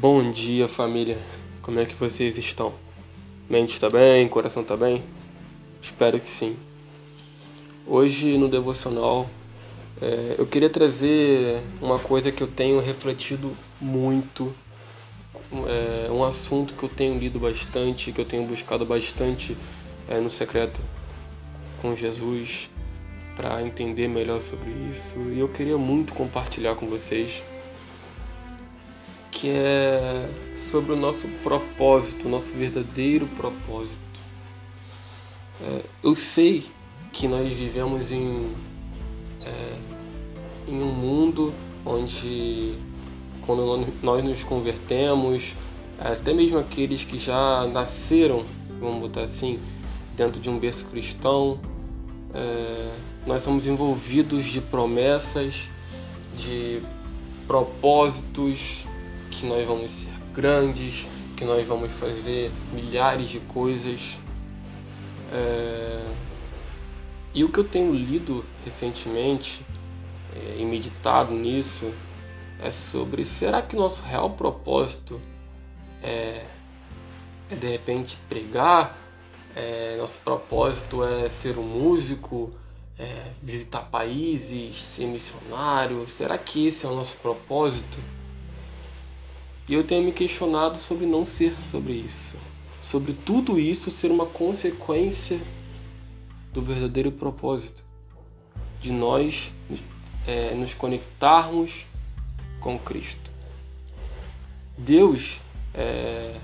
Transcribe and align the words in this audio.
Bom 0.00 0.30
dia, 0.30 0.66
família. 0.66 1.18
Como 1.60 1.78
é 1.78 1.84
que 1.84 1.94
vocês 1.94 2.38
estão? 2.38 2.72
Mente 3.50 3.74
está 3.74 3.90
bem? 3.90 4.26
Coração 4.28 4.62
está 4.62 4.74
bem? 4.74 5.02
Espero 5.82 6.18
que 6.18 6.26
sim. 6.26 6.56
Hoje 7.86 8.38
no 8.38 8.48
devocional 8.48 9.28
é, 10.00 10.36
eu 10.38 10.46
queria 10.46 10.70
trazer 10.70 11.62
uma 11.82 11.98
coisa 11.98 12.32
que 12.32 12.42
eu 12.42 12.46
tenho 12.46 12.80
refletido 12.80 13.54
muito, 13.78 14.54
é, 15.68 16.10
um 16.10 16.24
assunto 16.24 16.72
que 16.72 16.82
eu 16.82 16.88
tenho 16.88 17.18
lido 17.18 17.38
bastante, 17.38 18.10
que 18.10 18.22
eu 18.22 18.24
tenho 18.24 18.46
buscado 18.46 18.86
bastante 18.86 19.54
é, 20.08 20.18
no 20.18 20.30
secreto 20.30 20.80
com 21.82 21.94
Jesus 21.94 22.70
para 23.36 23.60
entender 23.60 24.08
melhor 24.08 24.40
sobre 24.40 24.70
isso 24.90 25.18
e 25.30 25.40
eu 25.40 25.48
queria 25.50 25.76
muito 25.76 26.14
compartilhar 26.14 26.74
com 26.74 26.86
vocês 26.86 27.42
que 29.40 29.48
é 29.48 30.28
sobre 30.54 30.92
o 30.92 30.96
nosso 30.96 31.26
propósito, 31.42 32.26
o 32.26 32.30
nosso 32.30 32.52
verdadeiro 32.52 33.26
propósito. 33.28 33.98
É, 35.62 35.82
eu 36.02 36.14
sei 36.14 36.66
que 37.10 37.26
nós 37.26 37.50
vivemos 37.50 38.12
em, 38.12 38.54
é, 39.40 39.78
em 40.68 40.82
um 40.82 40.92
mundo 40.92 41.54
onde, 41.86 42.76
quando 43.46 43.88
nós 44.02 44.22
nos 44.22 44.44
convertemos, 44.44 45.56
até 45.98 46.34
mesmo 46.34 46.58
aqueles 46.58 47.02
que 47.02 47.16
já 47.16 47.66
nasceram, 47.66 48.44
vamos 48.78 49.00
botar 49.00 49.22
assim, 49.22 49.58
dentro 50.14 50.38
de 50.38 50.50
um 50.50 50.58
berço 50.58 50.84
cristão, 50.84 51.58
é, 52.34 52.94
nós 53.26 53.42
somos 53.42 53.66
envolvidos 53.66 54.44
de 54.46 54.60
promessas, 54.60 55.66
de 56.36 56.82
propósitos, 57.46 58.84
que 59.40 59.46
nós 59.46 59.66
vamos 59.66 59.90
ser 59.90 60.12
grandes, 60.34 61.08
que 61.34 61.44
nós 61.44 61.66
vamos 61.66 61.90
fazer 61.92 62.52
milhares 62.72 63.30
de 63.30 63.40
coisas. 63.40 64.18
É... 65.32 66.04
E 67.32 67.42
o 67.42 67.50
que 67.50 67.58
eu 67.58 67.64
tenho 67.64 67.94
lido 67.94 68.44
recentemente 68.64 69.64
é, 70.34 70.56
e 70.58 70.64
meditado 70.64 71.32
nisso 71.32 71.92
é 72.60 72.70
sobre 72.70 73.24
será 73.24 73.62
que 73.62 73.76
nosso 73.76 74.02
real 74.02 74.30
propósito 74.30 75.20
é, 76.02 76.44
é 77.48 77.54
de 77.54 77.68
repente 77.68 78.18
pregar? 78.28 78.98
É, 79.54 79.96
nosso 79.96 80.18
propósito 80.18 81.02
é 81.02 81.28
ser 81.28 81.56
um 81.56 81.62
músico, 81.62 82.52
é, 82.98 83.30
visitar 83.42 83.82
países, 83.90 84.82
ser 84.82 85.06
missionário? 85.06 86.06
Será 86.08 86.36
que 86.36 86.66
esse 86.66 86.84
é 86.84 86.88
o 86.88 86.94
nosso 86.94 87.16
propósito? 87.18 87.98
E 89.68 89.74
eu 89.74 89.84
tenho 89.84 90.04
me 90.04 90.12
questionado 90.12 90.78
sobre 90.78 91.06
não 91.06 91.24
ser 91.24 91.54
sobre 91.66 91.92
isso. 91.92 92.36
Sobre 92.80 93.12
tudo 93.12 93.58
isso 93.58 93.90
ser 93.90 94.10
uma 94.10 94.26
consequência 94.26 95.40
do 96.52 96.62
verdadeiro 96.62 97.12
propósito. 97.12 97.84
De 98.80 98.92
nós 98.92 99.52
é, 100.26 100.54
nos 100.54 100.74
conectarmos 100.74 101.86
com 102.60 102.78
Cristo. 102.78 103.30
Deus, 104.76 105.40
é, 105.74 106.38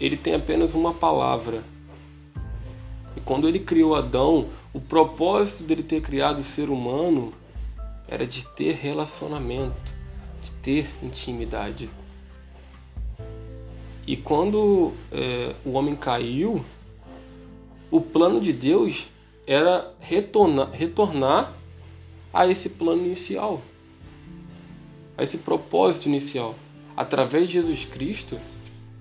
ele 0.00 0.16
tem 0.16 0.34
apenas 0.34 0.74
uma 0.74 0.92
palavra. 0.92 1.62
E 3.16 3.20
quando 3.20 3.48
ele 3.48 3.60
criou 3.60 3.94
Adão, 3.94 4.48
o 4.72 4.80
propósito 4.80 5.64
dele 5.64 5.82
ter 5.82 6.00
criado 6.00 6.38
o 6.38 6.42
ser 6.42 6.70
humano 6.70 7.32
era 8.06 8.26
de 8.26 8.44
ter 8.44 8.74
relacionamento, 8.74 9.94
de 10.40 10.50
ter 10.52 10.94
intimidade. 11.02 11.90
E 14.08 14.16
quando 14.16 14.94
é, 15.12 15.54
o 15.66 15.72
homem 15.72 15.94
caiu, 15.94 16.64
o 17.90 18.00
plano 18.00 18.40
de 18.40 18.54
Deus 18.54 19.06
era 19.46 19.92
retornar, 20.00 20.70
retornar 20.70 21.52
a 22.32 22.46
esse 22.46 22.70
plano 22.70 23.04
inicial, 23.04 23.60
a 25.14 25.22
esse 25.22 25.36
propósito 25.36 26.06
inicial. 26.06 26.54
Através 26.96 27.48
de 27.48 27.52
Jesus 27.52 27.84
Cristo, 27.84 28.40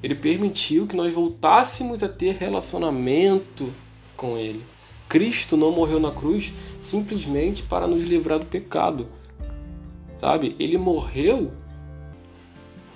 ele 0.00 0.14
permitiu 0.14 0.86
que 0.86 0.94
nós 0.94 1.12
voltássemos 1.12 2.00
a 2.04 2.08
ter 2.08 2.36
relacionamento 2.36 3.74
com 4.16 4.38
Ele. 4.38 4.62
Cristo 5.08 5.56
não 5.56 5.72
morreu 5.72 5.98
na 5.98 6.12
cruz 6.12 6.52
simplesmente 6.78 7.64
para 7.64 7.88
nos 7.88 8.04
livrar 8.04 8.38
do 8.38 8.46
pecado, 8.46 9.08
sabe? 10.14 10.54
Ele 10.60 10.78
morreu 10.78 11.50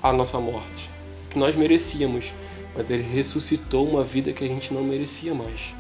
a 0.01 0.13
nossa 0.13 0.39
morte 0.39 0.95
que 1.31 1.39
nós 1.39 1.57
merecíamos, 1.57 2.33
mas 2.75 2.91
ele 2.91 3.03
ressuscitou 3.03 3.89
uma 3.89 4.05
vida 4.05 4.33
que 4.33 4.45
a 4.45 4.49
gente 4.49 4.73
não 4.73 4.85
merecia 4.85 5.35
mais. 5.35 5.75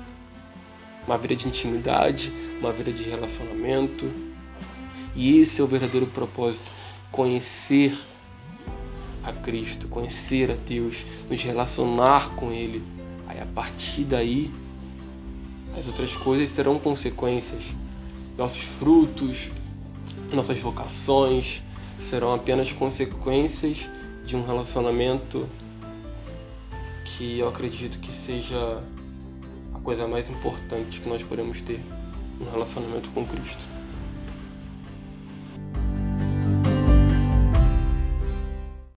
Uma 1.06 1.16
vida 1.16 1.36
de 1.36 1.46
intimidade, 1.46 2.32
uma 2.58 2.72
vida 2.72 2.90
de 2.92 3.02
relacionamento. 3.04 4.10
E 5.14 5.38
esse 5.38 5.60
é 5.60 5.64
o 5.64 5.66
verdadeiro 5.66 6.06
propósito: 6.06 6.70
conhecer 7.12 7.96
a 9.22 9.32
Cristo, 9.32 9.88
conhecer 9.88 10.50
a 10.50 10.54
Deus, 10.54 11.04
nos 11.28 11.42
relacionar 11.42 12.34
com 12.34 12.50
Ele. 12.50 12.82
Aí 13.26 13.40
a 13.40 13.46
partir 13.46 14.04
daí, 14.04 14.50
as 15.76 15.86
outras 15.86 16.16
coisas 16.16 16.50
serão 16.50 16.78
consequências. 16.78 17.62
Nossos 18.36 18.62
frutos, 18.62 19.50
nossas 20.32 20.60
vocações 20.60 21.62
serão 21.98 22.34
apenas 22.34 22.72
consequências 22.72 23.88
de 24.26 24.36
um 24.36 24.44
relacionamento 24.44 25.48
que 27.04 27.38
eu 27.38 27.48
acredito 27.48 28.00
que 28.00 28.10
seja 28.10 28.82
a 29.72 29.78
coisa 29.78 30.06
mais 30.08 30.28
importante 30.28 31.00
que 31.00 31.08
nós 31.08 31.22
podemos 31.22 31.60
ter, 31.60 31.80
um 32.40 32.50
relacionamento 32.50 33.08
com 33.10 33.24
Cristo. 33.24 33.64